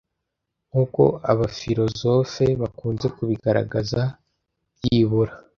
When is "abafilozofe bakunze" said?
1.31-3.05